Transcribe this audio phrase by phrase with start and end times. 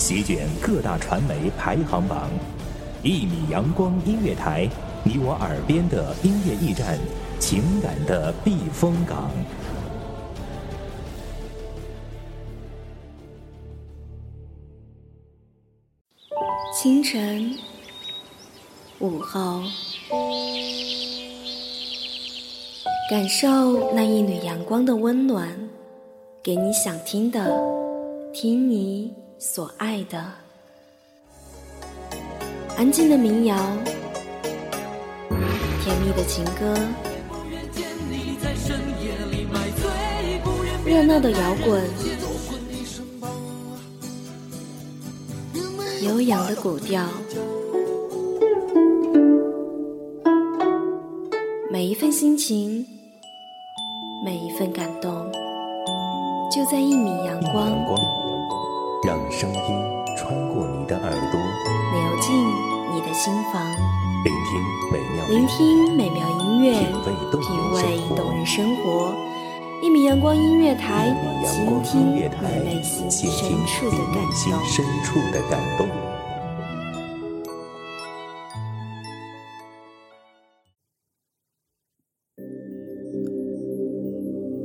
[0.00, 2.30] 席卷各大传媒排行榜，
[3.02, 4.66] 一米阳光音乐台，
[5.04, 6.98] 你我耳边的音乐驿站，
[7.38, 9.30] 情感的避风港。
[16.74, 17.54] 清晨，
[19.00, 19.60] 午后，
[23.10, 25.46] 感受那一缕阳光的温暖，
[26.42, 27.54] 给你想听的，
[28.32, 29.12] 听你
[29.42, 30.22] 所爱的。
[32.76, 33.56] 安静的民谣，
[35.82, 36.76] 甜蜜的情歌，
[40.84, 41.82] 热闹的摇滚。
[46.02, 47.08] 悠扬的古调，
[51.70, 52.86] 每一份心情，
[54.22, 55.32] 每一份感动，
[56.54, 58.29] 就在一米阳光。
[59.02, 59.58] 让声音
[60.14, 62.36] 穿过你的耳朵，流进
[62.92, 63.64] 你的心房。
[64.24, 64.60] 聆听
[64.92, 69.14] 美妙，聆听美妙音乐，品味动人生活。
[69.82, 71.08] 一米阳光音乐台，
[71.46, 72.20] 倾听你
[72.62, 73.24] 内心深
[75.02, 75.88] 处的感动。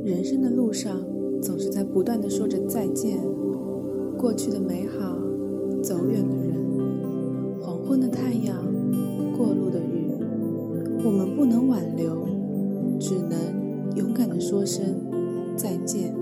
[0.04, 0.94] 人生的路上，
[1.40, 3.18] 总是在不断的说着再见。
[4.26, 5.16] 过去的美好，
[5.80, 6.56] 走远的人，
[7.60, 8.56] 黄昏的太阳，
[9.38, 10.10] 过路的雨，
[11.04, 12.26] 我们不能挽留，
[12.98, 13.38] 只能
[13.94, 14.84] 勇敢的说声。
[15.54, 16.12] 再见，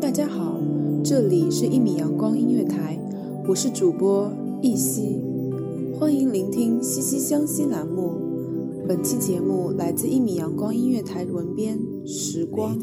[0.00, 0.58] 大家好，
[1.04, 2.98] 这里是一米阳光音乐台，
[3.46, 5.22] 我是主播易熙，
[5.92, 8.12] 欢迎聆听《息息相惜》栏目。
[8.88, 12.78] 本期节目来自一米阳光音乐台文编时光。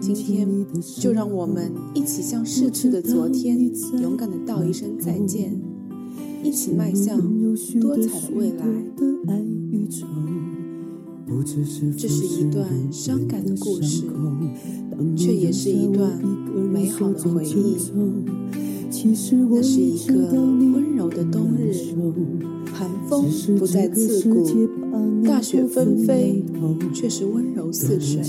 [0.00, 0.48] 今天
[0.98, 3.58] 就让我们一起向逝去的昨天
[4.00, 5.60] 勇敢的道一声再见，
[6.42, 7.18] 一起迈向
[7.80, 8.64] 多彩的未来。
[11.96, 14.04] 这是一段伤感的故事，
[15.16, 16.20] 却也是一段
[16.72, 17.76] 美好的回忆。
[19.48, 21.72] 那是一个温柔的冬日，
[22.72, 23.24] 寒风
[23.58, 24.46] 不再刺骨，
[25.24, 26.44] 大雪纷飞，
[26.94, 28.22] 却是温柔似水。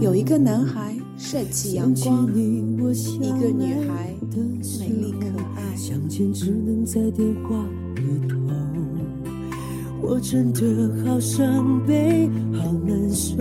[0.00, 2.76] 有一个男孩帅气阳光，一
[3.40, 4.14] 个女孩
[4.80, 5.26] 美丽可
[5.56, 5.62] 爱。
[10.02, 10.60] 我真的
[11.04, 13.36] 好伤悲，好难受，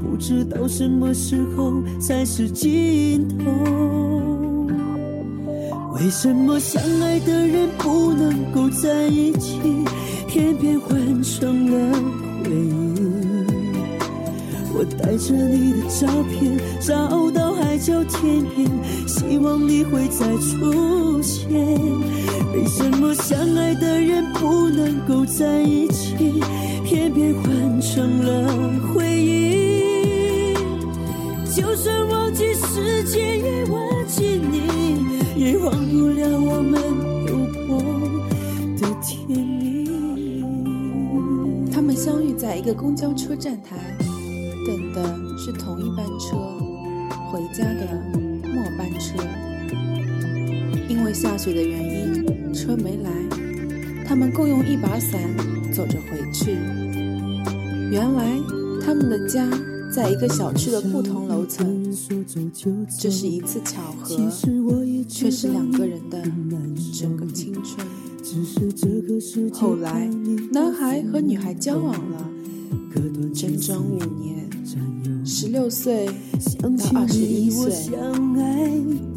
[0.00, 4.21] 不知道什么时候才是尽头。
[5.94, 9.60] 为什么相爱的人不能够在一起，
[10.26, 11.92] 偏偏换成了
[12.42, 13.00] 回忆？
[14.74, 18.68] 我带着你的照片，找到海角天边，
[19.06, 21.52] 希望你会再出现。
[22.54, 26.14] 为什么相爱的人不能够在一起，
[26.84, 30.54] 偏偏换成了回忆？
[31.54, 33.91] 就算忘记时间，也忘，
[35.62, 36.80] 忘不了我们
[37.28, 37.36] 有
[37.66, 37.78] 过
[38.76, 39.88] 的甜蜜。
[41.70, 43.76] 他们相遇在一个公交车站台。
[44.64, 45.02] 等的
[45.36, 46.36] 是同一班车，
[47.30, 47.86] 回家的
[48.44, 49.16] 末班车。
[50.88, 53.10] 因为下雪的原因，车没来，
[54.06, 55.20] 他们共用一把伞
[55.72, 56.52] 走着回去。
[57.90, 58.38] 原来
[58.84, 59.48] 他们的家
[59.92, 61.21] 在一个小区的不同
[62.98, 64.16] 这是一次巧合，
[65.08, 66.22] 却是两个人的
[66.92, 67.86] 整个青春。
[69.52, 70.08] 后来，
[70.52, 72.30] 男孩和女孩交往了。
[73.34, 74.46] 整整五年，
[75.24, 76.06] 十六岁
[76.60, 77.72] 到二十一岁，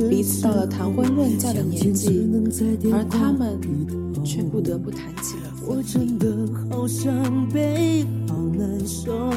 [0.10, 2.26] 彼此到了谈婚论嫁的年纪，
[2.92, 3.60] 而他们
[4.24, 6.34] 却不得不谈起了我真的
[6.72, 9.30] 好伤悲，好难受，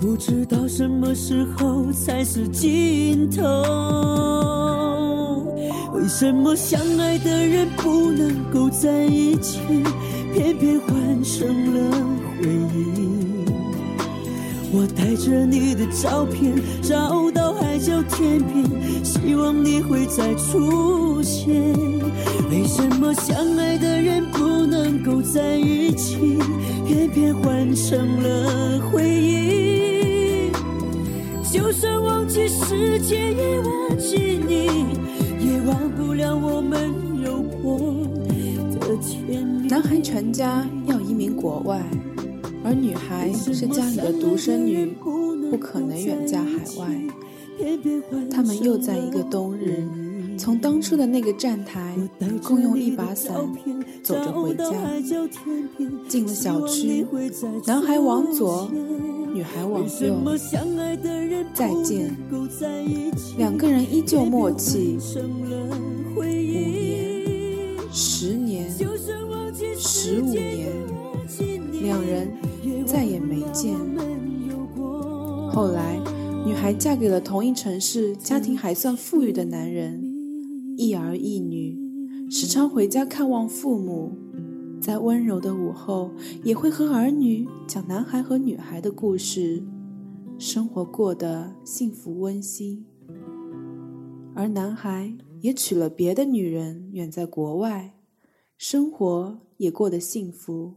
[0.00, 3.42] 不知道什么时候才是尽头。
[5.94, 9.60] 为什么相爱的人不能够在一起，
[10.32, 11.90] 偏偏换成了
[12.40, 13.46] 回忆？
[14.76, 21.72] 我带着你的照片，找到海角天边，希望你会再出现。
[22.50, 26.33] 为什么相爱的人不能够在一起，
[27.14, 30.50] 偏偏换成了回忆？
[31.44, 34.66] 就算忘记时间，也忘记你，
[35.38, 36.90] 也忘不了我们
[37.22, 37.78] 有过
[38.80, 39.68] 的甜蜜。
[39.68, 41.80] 男孩全家要移民国外。
[42.64, 44.86] 而女孩是家里的独生女，
[45.50, 46.50] 不可能远嫁海
[46.80, 46.86] 外。
[48.28, 49.86] 他们又在一个冬日
[50.36, 51.96] 从当初的那个站台，
[52.42, 53.34] 共用一把伞，
[54.02, 54.64] 走着回家。
[56.08, 57.06] 进了小区，
[57.66, 58.70] 男孩往左，
[59.32, 60.16] 女孩往右。
[61.52, 62.14] 再见，
[63.38, 64.98] 两个人依旧默契。
[66.16, 68.70] 五年，十年，
[69.78, 70.72] 十五年，
[71.82, 72.28] 两人
[72.86, 73.74] 再也没见。
[75.50, 75.98] 后来。
[76.46, 80.03] 女孩嫁给了同一城市、家庭还算富裕的男人，
[80.76, 81.76] 一儿一女，
[82.30, 84.12] 时常回家看望父母，
[84.80, 86.10] 在温柔的午后
[86.42, 89.62] 也会和儿女讲男孩和女孩的故事，
[90.38, 92.84] 生活过得幸福温馨。
[94.34, 97.94] 而男孩也娶了别的女人，远在国外，
[98.58, 100.74] 生活也过得幸福。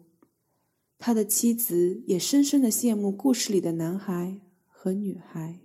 [0.99, 4.41] 他的妻子也深深的羡慕故事里的男孩。
[4.79, 5.59] 和女孩，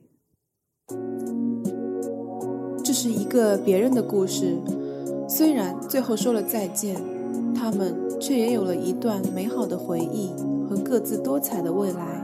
[2.93, 4.55] 这是一个别人的故事。
[5.27, 6.95] 虽然最后说了再见，
[7.55, 10.29] 他们却也有了一段美好的回忆
[10.69, 12.23] 和各自多彩的未来。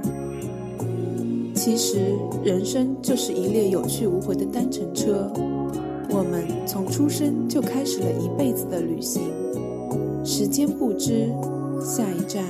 [1.54, 5.32] 其实，人生就是一列有去无回的单程车，
[6.10, 9.22] 我们从出生就开始了一辈子的旅行。
[10.22, 11.32] 时间不知，
[11.82, 12.44] 下一站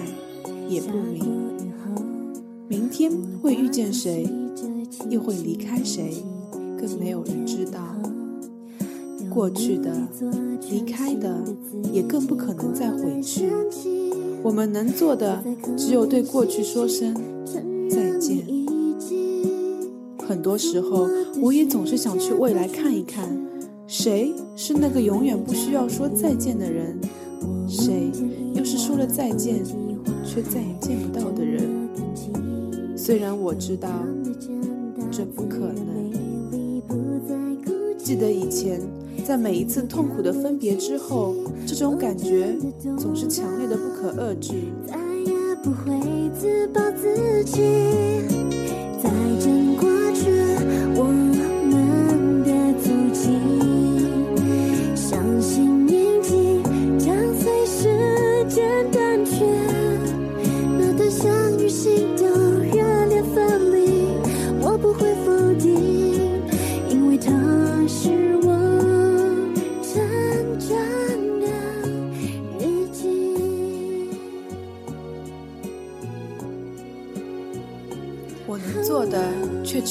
[0.69, 1.25] 也不明。
[2.67, 4.29] 明天会遇见谁，
[5.09, 6.15] 又会离开谁，
[6.81, 7.81] 更没有人知道。
[9.29, 9.93] 过去的、
[10.71, 11.43] 离开的，
[11.93, 13.51] 也更不可能再回去。
[14.43, 15.43] 我们能做的，
[15.77, 17.15] 只有对过去说声
[17.91, 18.39] 再见。
[20.27, 21.09] 很多时候，
[21.41, 23.29] 我也总是想去未来看一看，
[23.87, 26.99] 谁是那个永远不需要说再见的人，
[27.69, 28.11] 谁
[28.55, 29.65] 又是说了再见
[30.25, 31.89] 却再也见不到的人。
[32.97, 33.89] 虽然我知道
[35.11, 36.08] 这不可能，
[38.09, 38.81] 记得以前
[39.23, 41.35] 在每一次痛苦的分别之后，
[41.67, 42.57] 这种感觉
[42.97, 44.55] 总是强烈的不可遏制。
[44.87, 44.97] 再
[45.27, 46.01] 也不会
[46.31, 47.61] 自暴自弃，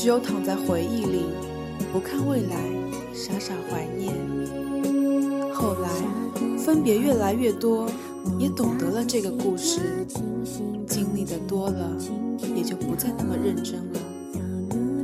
[0.08, 1.26] 只有躺在回忆里，
[1.92, 2.56] 不看未来，
[3.14, 4.14] 傻傻怀念。
[5.54, 5.90] 后来
[6.58, 7.90] 分别越来越多，
[8.40, 9.82] 也懂得了这个故事，
[10.88, 11.92] 经历的多了，
[12.56, 14.00] 也就不再那么认真了。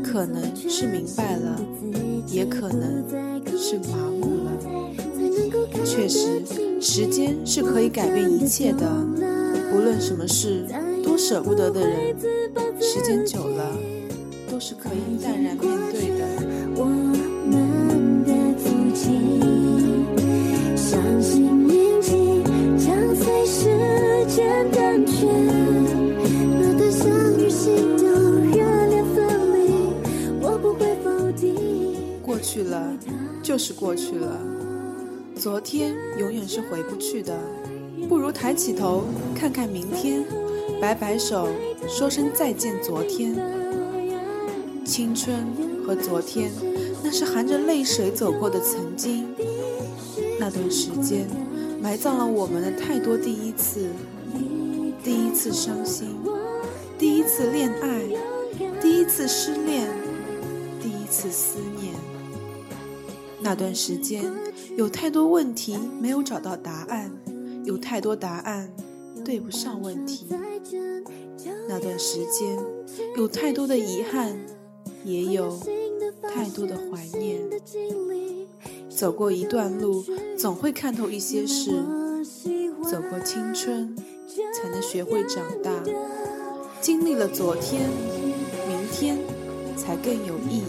[0.01, 1.59] 可能是明白了，
[2.25, 3.03] 也可能
[3.57, 4.51] 是麻木了。
[5.83, 6.41] 确实，
[6.79, 8.89] 时间是可以改变一切的，
[9.75, 10.65] 无论什么事，
[11.03, 12.15] 多舍不得的人，
[12.79, 13.69] 时间久了。
[14.53, 16.27] 都是可以淡然面对的。
[16.75, 19.09] 我们的足迹，
[20.77, 22.44] 相信印记
[22.77, 25.25] 将随时间淡去。
[26.61, 27.09] 那段相
[27.39, 28.05] 遇心动、
[28.51, 29.73] 热烈分离，
[30.39, 31.56] 我不会否定。
[32.21, 32.95] 过去了，
[33.42, 34.39] 就是过去了。
[35.35, 37.35] 昨天永远是回不去的，
[38.07, 40.23] 不如抬起头看看明天，
[40.80, 41.47] 摆摆手，
[41.87, 43.35] 说声再见，昨天。
[44.85, 45.47] 青春
[45.85, 46.52] 和昨天，
[47.04, 49.25] 那是含着泪水走过的曾经。
[50.40, 51.28] 那段时间，
[51.81, 53.87] 埋葬了我们的太多第一次：
[55.04, 56.18] 第一次伤心，
[56.97, 58.02] 第一次恋爱，
[58.81, 59.90] 第一次失恋，
[60.81, 61.94] 第一次思念。
[63.40, 64.31] 那段时间，
[64.75, 67.09] 有太多问题没有找到答案，
[67.63, 68.69] 有太多答案
[69.23, 70.28] 对不上问题。
[71.69, 72.59] 那段时间，
[73.16, 74.37] 有太多的遗憾。
[75.04, 75.60] 也有
[76.33, 77.42] 太多的怀念。
[78.90, 80.04] 走过一段路，
[80.38, 81.72] 总会看透一些事。
[82.83, 83.95] 走过青春，
[84.54, 85.72] 才能学会长大。
[86.81, 87.90] 经历了昨天，
[88.68, 89.18] 明天
[89.76, 90.64] 才更有意义。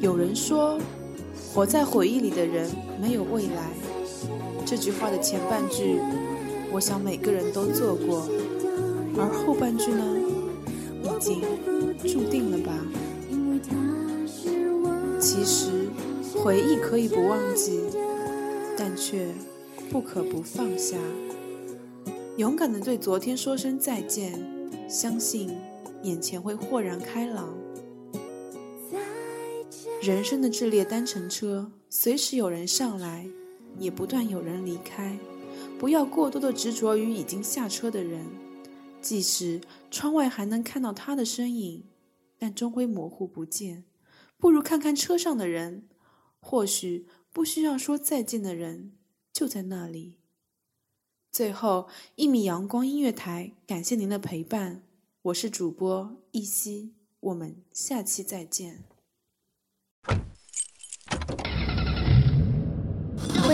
[0.00, 0.78] 有人说，
[1.52, 3.70] 活在回忆里的人没有未来。
[4.64, 5.98] 这句话的前半句，
[6.72, 8.26] 我想每个人都做过。
[9.16, 10.04] 而后半句呢？
[12.02, 12.72] 注定了吧？
[15.20, 15.88] 其实
[16.36, 17.80] 回忆可以不忘记，
[18.76, 19.26] 但却
[19.90, 20.98] 不可不放下。
[22.36, 24.44] 勇敢的对昨天说声再见，
[24.88, 25.50] 相信
[26.02, 27.54] 眼前会豁然开朗。
[30.02, 33.26] 人生的这列单程车，随时有人上来，
[33.78, 35.16] 也不断有人离开。
[35.78, 38.20] 不要过多的执着于已经下车的人，
[39.04, 41.84] 即使窗外还能看到他的身影，
[42.38, 43.84] 但终归模糊不见。
[44.38, 45.86] 不如看看车上的人，
[46.40, 48.92] 或许不需要说再见的人
[49.30, 50.16] 就在那里。
[51.30, 54.82] 最后，一米阳光音乐台感谢您的陪伴，
[55.20, 58.84] 我是主播一夕，我们下期再见。
[63.42, 63.53] 欢